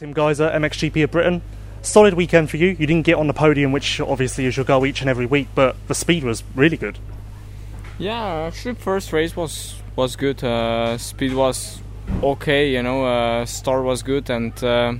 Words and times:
Tim 0.00 0.14
Gajser, 0.14 0.50
MXGP 0.54 1.04
of 1.04 1.10
Britain. 1.10 1.42
Solid 1.82 2.14
weekend 2.14 2.48
for 2.48 2.56
you. 2.56 2.68
You 2.68 2.86
didn't 2.86 3.02
get 3.02 3.16
on 3.16 3.26
the 3.26 3.34
podium, 3.34 3.70
which 3.70 4.00
obviously 4.00 4.46
is 4.46 4.56
your 4.56 4.64
goal 4.64 4.86
each 4.86 5.02
and 5.02 5.10
every 5.10 5.26
week, 5.26 5.48
but 5.54 5.76
the 5.88 5.94
speed 5.94 6.24
was 6.24 6.42
really 6.54 6.78
good. 6.78 6.98
Yeah, 7.98 8.46
actually, 8.46 8.76
first 8.76 9.12
race 9.12 9.36
was 9.36 9.74
was 9.96 10.16
good. 10.16 10.42
Uh, 10.42 10.96
speed 10.96 11.34
was 11.34 11.82
okay. 12.22 12.70
You 12.70 12.82
know, 12.82 13.04
uh, 13.04 13.44
start 13.44 13.84
was 13.84 14.02
good, 14.02 14.30
and 14.30 14.64
uh, 14.64 14.94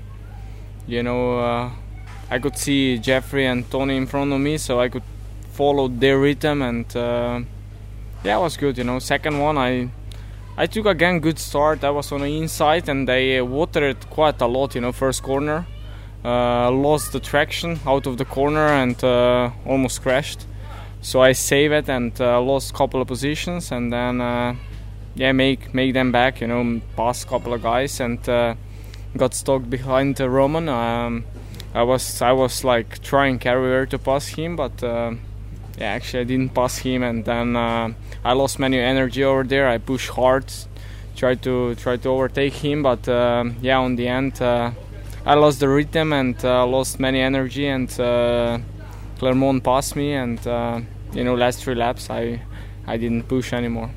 you 0.87 1.03
know, 1.03 1.39
uh, 1.39 1.71
I 2.31 2.39
could 2.39 2.59
see 2.59 2.99
Jeffrey 2.99 3.47
and 3.47 3.71
Tony 3.71 3.97
in 3.97 4.07
front 4.07 4.35
of 4.35 4.41
me, 4.41 4.59
so 4.59 4.81
I 4.81 4.91
could 4.91 5.05
follow 5.53 5.89
their 5.89 6.19
rhythm, 6.19 6.61
and 6.61 6.95
uh, 6.95 7.41
yeah, 8.23 8.37
it 8.37 8.43
was 8.43 8.59
good. 8.59 8.77
You 8.77 8.85
know, 8.85 8.99
second 8.99 9.39
one 9.39 9.57
I 9.57 9.89
I 10.61 10.67
took 10.67 10.85
again 10.85 11.21
good 11.21 11.39
start. 11.39 11.85
I 11.85 11.89
was 11.89 12.13
on 12.13 12.21
the 12.21 12.37
inside 12.37 12.87
and 12.91 13.09
I 13.09 13.41
watered 13.41 14.11
quite 14.11 14.39
a 14.43 14.47
lot. 14.47 14.75
You 14.75 14.83
know, 14.83 14.93
first 14.93 15.23
corner, 15.23 15.67
uh, 16.23 16.71
lost 16.71 17.13
the 17.13 17.19
traction 17.19 17.81
out 17.87 18.07
of 18.07 18.19
the 18.19 18.27
corner 18.27 18.67
and 18.67 19.03
uh, 19.03 19.53
almost 19.65 20.03
crashed. 20.03 20.45
So 21.01 21.23
I 21.23 21.33
saved 21.33 21.73
it 21.73 21.89
and 21.89 22.13
uh, 22.21 22.43
lost 22.43 22.75
couple 22.75 23.01
of 23.01 23.09
positions 23.09 23.73
and 23.73 23.91
then 23.91 24.21
uh, 24.21 24.55
yeah 25.15 25.33
make 25.33 25.73
make 25.73 25.95
them 25.95 26.13
back. 26.13 26.43
You 26.43 26.49
know, 26.49 26.83
pass 26.95 27.25
couple 27.25 27.55
of 27.55 27.63
guys 27.63 27.99
and 27.99 28.29
uh, 28.29 28.55
got 29.17 29.33
stuck 29.33 29.63
behind 29.71 30.21
Roman. 30.21 30.69
Um, 30.69 31.25
I 31.75 31.85
was 31.85 32.21
I 32.21 32.33
was 32.33 32.65
like 32.65 33.03
trying 33.03 33.41
everywhere 33.47 33.87
to 33.87 33.99
pass 33.99 34.27
him, 34.27 34.57
but 34.57 34.85
uh, 34.85 35.15
yeah, 35.81 35.93
actually 35.93 36.21
I 36.21 36.25
didn't 36.25 36.51
pass 36.51 36.79
him, 36.79 37.03
and 37.03 37.25
then 37.25 37.57
uh, 37.57 37.93
I 38.23 38.35
lost 38.35 38.59
many 38.59 38.79
energy 38.79 39.25
over 39.25 39.43
there. 39.45 39.67
I 39.69 39.79
pushed 39.79 40.11
hard, 40.11 40.45
tried 41.17 41.43
to 41.43 41.75
try 41.77 41.97
to 41.97 42.09
overtake 42.11 42.53
him, 42.53 42.83
but 42.83 43.09
uh, 43.09 43.45
yeah, 43.63 43.79
on 43.79 43.97
the 43.97 44.07
end 44.07 44.41
uh, 44.43 44.73
I 45.25 45.35
lost 45.35 45.61
the 45.61 45.69
rhythm 45.69 46.13
and 46.13 46.43
uh, 46.45 46.67
lost 46.67 47.01
many 47.01 47.21
energy, 47.21 47.67
and 47.67 47.91
uh, 47.99 48.59
Clement 49.19 49.65
passed 49.65 49.97
me, 49.97 50.13
and 50.13 50.47
uh, 50.47 50.81
you 51.15 51.25
know 51.25 51.35
last 51.35 51.65
three 51.65 51.75
laps 51.75 52.11
I 52.11 52.43
I 52.87 52.99
didn't 52.99 53.25
push 53.25 53.55
anymore. 53.55 53.91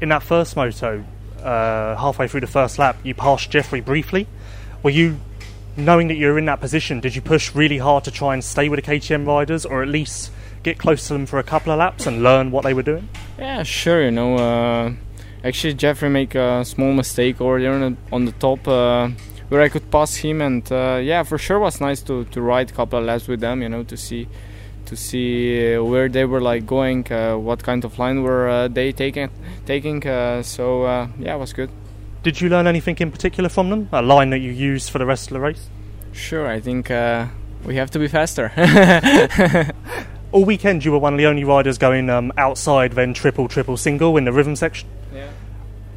In 0.00 0.08
that 0.08 0.24
first 0.24 0.56
moto, 0.56 1.04
halfway 1.42 2.26
through 2.26 2.40
the 2.40 2.48
first 2.48 2.78
lap, 2.78 2.96
you 3.04 3.14
passed 3.14 3.50
Jeffrey 3.50 3.80
briefly. 3.80 4.26
Were 4.82 4.90
you 4.90 5.20
knowing 5.76 6.08
that 6.08 6.14
you 6.14 6.26
were 6.26 6.38
in 6.38 6.46
that 6.46 6.60
position? 6.60 7.00
Did 7.00 7.14
you 7.14 7.22
push 7.22 7.54
really 7.54 7.78
hard 7.78 8.02
to 8.04 8.10
try 8.10 8.34
and 8.34 8.42
stay 8.42 8.68
with 8.68 8.84
the 8.84 8.90
KTM 8.90 9.26
riders, 9.26 9.64
or 9.64 9.82
at 9.82 9.88
least 9.88 10.32
get 10.62 10.78
close 10.78 11.06
to 11.08 11.14
them 11.14 11.26
for 11.26 11.38
a 11.38 11.42
couple 11.42 11.72
of 11.72 11.78
laps 11.78 12.06
and 12.06 12.22
learn 12.22 12.50
what 12.50 12.64
they 12.64 12.74
were 12.74 12.82
doing? 12.82 13.08
Yeah, 13.38 13.62
sure. 13.62 14.02
You 14.02 14.10
know, 14.10 14.36
uh, 14.36 14.92
actually 15.44 15.74
Jeffrey 15.74 16.10
made 16.10 16.34
a 16.36 16.64
small 16.64 16.92
mistake 16.92 17.40
over 17.40 17.60
there 17.60 17.72
on 17.72 17.80
the, 17.80 17.96
on 18.12 18.24
the 18.24 18.32
top 18.32 18.66
uh, 18.68 19.08
where 19.48 19.62
I 19.62 19.68
could 19.68 19.90
pass 19.90 20.16
him, 20.16 20.40
and 20.40 20.70
uh, 20.70 21.00
yeah, 21.02 21.22
for 21.22 21.38
sure 21.38 21.58
was 21.58 21.80
nice 21.80 22.02
to 22.02 22.24
to 22.26 22.40
ride 22.40 22.70
a 22.70 22.74
couple 22.74 22.98
of 22.98 23.04
laps 23.04 23.26
with 23.26 23.40
them. 23.40 23.62
You 23.62 23.68
know, 23.68 23.82
to 23.84 23.96
see 23.96 24.28
to 24.86 24.96
see 24.96 25.76
where 25.78 26.08
they 26.08 26.24
were 26.24 26.40
like 26.40 26.66
going, 26.66 27.10
uh, 27.12 27.36
what 27.36 27.62
kind 27.62 27.84
of 27.84 27.98
line 27.98 28.22
were 28.22 28.48
uh, 28.48 28.68
they 28.68 28.92
taking 28.92 29.30
taking. 29.66 30.06
Uh, 30.06 30.42
so 30.42 30.84
yeah, 31.18 31.34
it 31.34 31.38
was 31.38 31.52
good. 31.52 31.70
Did 32.22 32.40
you 32.40 32.50
learn 32.50 32.66
anything 32.66 32.96
in 33.00 33.10
particular 33.10 33.48
from 33.48 33.70
them? 33.70 33.88
A 33.92 34.02
line 34.02 34.30
that 34.30 34.40
you 34.40 34.52
used 34.52 34.90
for 34.90 34.98
the 34.98 35.06
rest 35.06 35.28
of 35.28 35.34
the 35.34 35.40
race? 35.40 35.68
Sure, 36.12 36.46
I 36.46 36.60
think 36.60 36.90
we 37.64 37.76
have 37.76 37.90
to 37.92 37.98
be 37.98 38.08
faster. 38.08 38.52
all 40.32 40.44
weekend 40.44 40.84
you 40.84 40.92
were 40.92 40.98
one 40.98 41.12
of 41.14 41.18
the 41.18 41.26
only 41.26 41.44
riders 41.44 41.78
going 41.78 42.08
um, 42.08 42.32
outside 42.36 42.92
then 42.92 43.14
triple 43.14 43.48
triple 43.48 43.76
single 43.76 44.16
in 44.16 44.24
the 44.24 44.32
rhythm 44.32 44.56
section. 44.56 44.88
Yeah. 45.12 45.30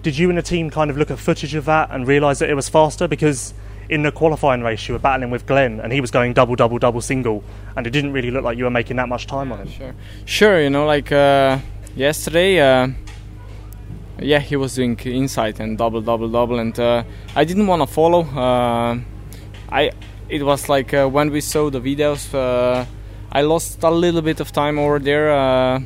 Did 0.02 0.17
you 0.17 0.30
and 0.30 0.38
the 0.38 0.42
team 0.42 0.70
kind 0.70 0.89
of 0.89 0.98
look 0.98 1.12
at 1.12 1.20
footage 1.20 1.56
of 1.56 1.66
that 1.66 1.89
and 1.92 2.08
realise 2.08 2.39
that 2.39 2.50
it 2.50 2.56
was 2.56 2.67
faster? 2.67 3.08
Because 3.08 3.54
in 3.89 4.04
the 4.04 4.11
qualifying 4.11 4.61
race 4.61 4.88
you 4.88 4.94
were 4.94 5.00
battling 5.00 5.30
with 5.30 5.45
Glenn 5.45 5.80
and 5.80 5.92
he 5.92 6.02
was 6.02 6.09
going 6.09 6.34
double 6.34 6.56
double 6.56 6.80
double 6.80 7.02
single 7.02 7.44
and 7.76 7.86
it 7.86 7.92
didn't 7.92 8.14
really 8.14 8.31
look 8.31 8.44
like 8.44 8.58
you 8.58 8.64
were 8.64 8.70
making 8.70 8.98
that 8.98 9.09
much 9.09 9.28
time 9.28 9.50
yeah, 9.50 9.54
on 9.54 9.67
him. 9.67 9.67
sure. 9.67 9.95
Sure 10.26 10.61
you 10.61 10.70
know 10.70 10.86
like 10.86 11.11
uh, 11.11 11.59
yesterday 11.95 12.60
uh, 12.60 12.88
yeah 14.20 14.39
he 14.39 14.55
was 14.55 14.76
doing 14.76 14.98
inside 14.99 15.60
and 15.60 15.77
double 15.77 16.02
double 16.02 16.30
double 16.30 16.60
and 16.60 16.80
uh, 16.80 17.04
I 17.36 17.43
didn't 17.43 17.67
want 17.67 17.82
to 17.82 17.88
follow 17.88 18.22
uh, 18.22 18.98
I 19.70 19.92
it 20.30 20.43
was 20.43 20.70
like 20.70 20.93
uh, 20.93 21.08
when 21.08 21.30
we 21.30 21.42
saw 21.42 21.70
the 21.70 21.82
videos 21.82 22.33
uh, 22.33 22.86
I 23.32 23.42
lost 23.42 23.84
a 23.84 23.89
little 23.89 24.22
bit 24.22 24.39
of 24.39 24.52
time 24.52 24.78
over 24.78 25.00
there. 25.00 25.32
Uh, 25.32 25.82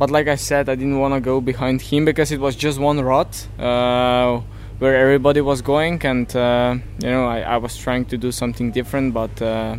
but 0.00 0.10
like 0.10 0.28
I 0.28 0.36
said, 0.36 0.70
I 0.70 0.76
didn't 0.76 0.98
want 0.98 1.12
to 1.12 1.20
go 1.20 1.42
behind 1.42 1.82
him 1.82 2.06
because 2.06 2.32
it 2.32 2.40
was 2.40 2.56
just 2.56 2.78
one 2.78 2.98
rod 3.02 3.28
uh, 3.58 4.40
where 4.78 4.96
everybody 4.96 5.42
was 5.42 5.60
going, 5.60 6.00
and 6.06 6.34
uh, 6.34 6.74
you 7.02 7.10
know 7.10 7.26
I, 7.26 7.40
I, 7.40 7.56
was 7.58 7.76
trying 7.76 8.06
to 8.06 8.16
do 8.16 8.32
something 8.32 8.70
different, 8.70 9.12
but 9.12 9.42
uh, 9.42 9.76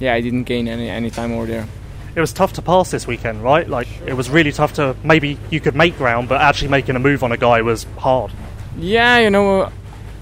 yeah, 0.00 0.14
I 0.14 0.20
didn't 0.20 0.44
gain 0.44 0.66
any 0.66 0.88
any 0.88 1.10
time 1.10 1.30
over 1.30 1.46
there. 1.46 1.68
It 2.16 2.20
was 2.20 2.32
tough 2.32 2.54
to 2.54 2.62
pass 2.62 2.90
this 2.90 3.06
weekend, 3.06 3.44
right? 3.44 3.68
Like 3.68 3.86
it 4.04 4.14
was 4.14 4.28
really 4.28 4.50
tough 4.50 4.72
to 4.74 4.96
maybe 5.04 5.38
you 5.50 5.60
could 5.60 5.76
make 5.76 5.96
ground, 5.96 6.28
but 6.28 6.40
actually 6.40 6.70
making 6.70 6.96
a 6.96 6.98
move 6.98 7.22
on 7.22 7.30
a 7.30 7.36
guy 7.36 7.62
was 7.62 7.86
hard. 7.98 8.32
Yeah, 8.76 9.18
you 9.18 9.30
know, 9.30 9.70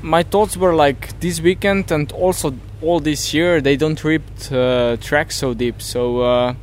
my 0.02 0.22
thoughts 0.22 0.54
were 0.54 0.74
like 0.74 1.18
this 1.20 1.40
weekend 1.40 1.90
and 1.90 2.12
also 2.12 2.52
all 2.82 3.00
this 3.00 3.34
year 3.34 3.60
they 3.60 3.76
don't 3.76 4.02
rip 4.04 4.22
uh, 4.50 4.96
track 4.96 5.32
so 5.32 5.54
deep. 5.54 5.82
So 5.82 6.20
uh, 6.22 6.54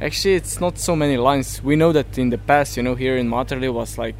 actually, 0.00 0.34
it's 0.34 0.60
not 0.60 0.78
so 0.78 0.96
many 0.96 1.16
lines. 1.16 1.62
We 1.62 1.76
know 1.76 1.92
that 1.92 2.18
in 2.18 2.30
the 2.30 2.38
past, 2.38 2.76
you 2.76 2.82
know, 2.82 2.94
here 2.94 3.16
in 3.16 3.28
Matterley 3.28 3.72
was 3.72 3.98
like 3.98 4.16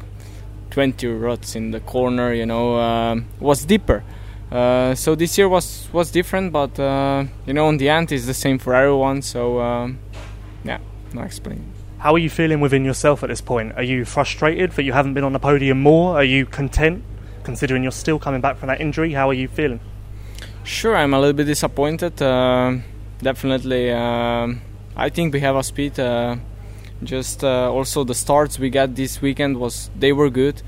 20 0.71 1.07
ruts 1.07 1.55
in 1.55 1.71
the 1.71 1.79
corner. 1.79 2.33
You 2.33 2.45
know, 2.45 2.75
uh, 2.75 3.19
was 3.39 3.65
deeper. 3.65 4.03
Uh, 4.51 4.95
so 4.95 5.15
this 5.15 5.37
year 5.37 5.49
was 5.49 5.89
was 5.91 6.11
different, 6.11 6.53
but 6.53 6.79
uh, 6.79 7.25
you 7.45 7.53
know, 7.53 7.67
on 7.67 7.77
the 7.77 7.89
end, 7.89 8.11
it's 8.11 8.25
the 8.25 8.33
same 8.33 8.57
for 8.59 8.73
everyone. 8.73 9.21
So 9.21 9.59
um, 9.59 9.99
yeah, 10.63 10.79
no 11.13 11.21
explaining. 11.21 11.73
How 11.99 12.13
are 12.13 12.19
you 12.19 12.29
feeling 12.29 12.59
within 12.59 12.85
yourself 12.85 13.23
at 13.23 13.29
this 13.29 13.41
point? 13.41 13.73
Are 13.75 13.83
you 13.83 14.05
frustrated 14.05 14.71
that 14.73 14.83
you 14.83 14.93
haven't 14.93 15.15
been 15.15 15.23
on 15.23 15.33
the 15.33 15.39
podium 15.39 15.81
more? 15.81 16.15
Are 16.15 16.23
you 16.23 16.45
content, 16.45 17.03
considering 17.43 17.81
you're 17.81 17.91
still 17.91 18.19
coming 18.19 18.39
back 18.39 18.57
from 18.57 18.67
that 18.67 18.79
injury? 18.79 19.13
How 19.13 19.29
are 19.29 19.33
you 19.33 19.47
feeling? 19.47 19.79
Sure, 20.67 20.97
I'm 20.97 21.13
a 21.13 21.19
little 21.19 21.31
bit 21.31 21.45
disappointed. 21.45 22.21
Uh, 22.21 22.79
definitely, 23.21 23.89
uh, 23.89 24.49
I 24.97 25.07
think 25.07 25.33
we 25.33 25.39
have 25.39 25.55
a 25.55 25.63
speed. 25.63 25.97
Uh, 25.97 26.35
just 27.01 27.41
uh, 27.41 27.71
also 27.71 28.03
the 28.03 28.13
starts 28.13 28.59
we 28.59 28.69
got 28.69 28.93
this 28.93 29.21
weekend 29.21 29.55
was 29.55 29.89
they 29.97 30.11
were 30.11 30.29
good. 30.29 30.61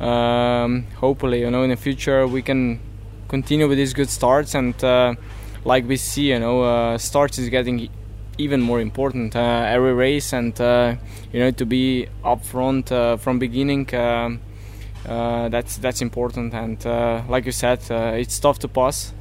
Um, 0.00 0.86
hopefully, 0.96 1.42
you 1.42 1.52
know, 1.52 1.62
in 1.62 1.70
the 1.70 1.76
future 1.76 2.26
we 2.26 2.42
can 2.42 2.80
continue 3.28 3.68
with 3.68 3.78
these 3.78 3.94
good 3.94 4.10
starts 4.10 4.56
and 4.56 4.74
uh, 4.82 5.14
like 5.64 5.86
we 5.86 5.98
see, 5.98 6.30
you 6.30 6.40
know, 6.40 6.62
uh, 6.62 6.98
starts 6.98 7.38
is 7.38 7.48
getting 7.48 7.88
even 8.38 8.60
more 8.60 8.80
important 8.80 9.36
every 9.36 9.94
race 9.94 10.32
and 10.32 10.58
you 11.32 11.38
know 11.38 11.52
to 11.52 11.64
be 11.64 12.08
up 12.24 12.44
front 12.44 12.88
from 13.20 13.38
beginning. 13.38 13.86
that's 15.04 15.76
that's 15.76 16.02
important 16.02 16.54
and 16.54 16.84
like 17.30 17.46
you 17.46 17.52
said, 17.52 17.78
it's 17.88 18.36
tough 18.40 18.58
to 18.58 18.66
pass 18.66 19.12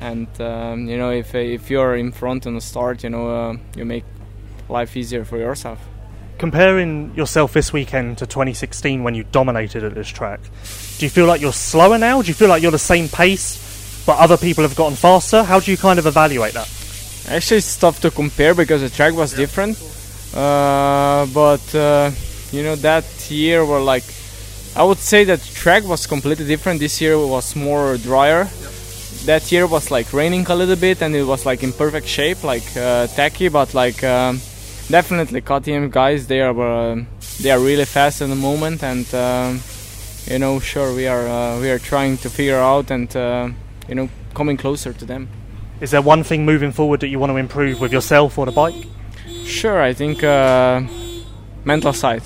and 0.00 0.28
um, 0.40 0.88
you 0.88 0.96
know 0.96 1.10
if 1.10 1.34
if 1.34 1.70
you're 1.70 1.96
in 1.96 2.12
front 2.12 2.46
on 2.46 2.54
the 2.54 2.60
start, 2.60 3.02
you 3.04 3.10
know 3.10 3.28
uh, 3.28 3.56
you 3.76 3.84
make 3.84 4.04
life 4.68 4.96
easier 4.96 5.24
for 5.24 5.38
yourself. 5.38 5.80
Comparing 6.38 7.14
yourself 7.14 7.52
this 7.52 7.72
weekend 7.72 8.18
to 8.18 8.26
2016 8.26 9.04
when 9.04 9.14
you 9.14 9.24
dominated 9.24 9.84
at 9.84 9.94
this 9.94 10.08
track, 10.08 10.40
do 10.98 11.06
you 11.06 11.10
feel 11.10 11.26
like 11.26 11.40
you're 11.40 11.52
slower 11.52 11.96
now? 11.96 12.22
Do 12.22 12.28
you 12.28 12.34
feel 12.34 12.48
like 12.48 12.60
you're 12.62 12.72
the 12.72 12.78
same 12.78 13.08
pace, 13.08 14.02
but 14.04 14.18
other 14.18 14.36
people 14.36 14.62
have 14.62 14.74
gotten 14.74 14.96
faster? 14.96 15.44
How 15.44 15.60
do 15.60 15.70
you 15.70 15.76
kind 15.76 15.98
of 15.98 16.06
evaluate 16.06 16.54
that? 16.54 16.68
Actually, 17.28 17.58
it's 17.58 17.76
tough 17.76 18.00
to 18.00 18.10
compare 18.10 18.54
because 18.54 18.82
the 18.82 18.90
track 18.90 19.14
was 19.14 19.32
yeah. 19.32 19.38
different. 19.38 19.78
Uh, 20.34 21.26
but 21.32 21.74
uh, 21.74 22.10
you 22.50 22.62
know 22.64 22.74
that 22.76 23.04
year 23.30 23.64
were 23.64 23.80
like, 23.80 24.04
I 24.76 24.82
would 24.82 24.98
say 24.98 25.22
that 25.24 25.40
track 25.40 25.84
was 25.84 26.06
completely 26.06 26.46
different. 26.46 26.80
This 26.80 27.00
year 27.00 27.16
was 27.16 27.54
more 27.54 27.96
drier 27.98 28.50
that 29.24 29.50
year 29.50 29.66
was 29.66 29.90
like 29.90 30.12
raining 30.12 30.46
a 30.48 30.54
little 30.54 30.76
bit 30.76 31.02
and 31.02 31.14
it 31.14 31.24
was 31.24 31.46
like 31.46 31.62
in 31.62 31.72
perfect 31.72 32.06
shape, 32.06 32.44
like 32.44 32.64
uh, 32.76 33.06
tacky, 33.08 33.48
but 33.48 33.74
like 33.74 34.02
um, 34.04 34.40
definitely 34.88 35.40
KTM 35.40 35.90
guys 35.90 36.26
they 36.26 36.40
are 36.40 36.58
uh, 36.60 37.02
they 37.40 37.50
are 37.50 37.58
really 37.58 37.84
fast 37.84 38.20
in 38.20 38.30
the 38.30 38.36
moment 38.36 38.82
and 38.82 39.12
um, 39.14 39.60
you 40.26 40.38
know 40.38 40.60
sure 40.60 40.94
we 40.94 41.06
are 41.06 41.26
uh, 41.26 41.60
we 41.60 41.70
are 41.70 41.78
trying 41.78 42.16
to 42.18 42.28
figure 42.30 42.58
out 42.58 42.90
and 42.90 43.14
uh, 43.16 43.48
you 43.88 43.94
know 43.94 44.08
coming 44.34 44.56
closer 44.56 44.92
to 44.92 45.04
them. 45.04 45.28
Is 45.80 45.90
there 45.90 46.02
one 46.02 46.22
thing 46.22 46.44
moving 46.44 46.72
forward 46.72 47.00
that 47.00 47.08
you 47.08 47.18
want 47.18 47.30
to 47.32 47.36
improve 47.36 47.80
with 47.80 47.92
yourself 47.92 48.38
or 48.38 48.46
the 48.46 48.52
bike? 48.52 48.86
Sure, 49.44 49.82
I 49.82 49.92
think 49.92 50.22
uh, 50.22 50.82
mental 51.64 51.92
side. 51.92 52.22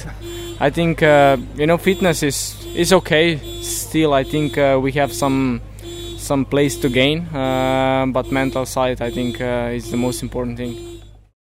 I 0.61 0.71
think 0.71 1.03
uh, 1.03 1.37
you 1.55 1.67
know 1.67 1.79
fitness 1.79 2.23
is 2.23 2.57
is 2.75 2.93
okay. 2.93 3.39
Still, 3.63 4.15
I 4.15 4.25
think 4.25 4.57
we 4.83 4.93
have 4.93 5.13
some 5.13 5.61
some 6.19 6.45
place 6.45 6.77
to 6.79 6.89
gain, 6.89 7.21
uh, 7.35 8.07
but 8.13 8.31
mental 8.31 8.67
side 8.67 9.01
I 9.01 9.11
think 9.11 9.41
uh, 9.41 9.71
is 9.73 9.91
the 9.91 9.97
most 9.97 10.23
important 10.23 10.59
thing. 10.59 10.98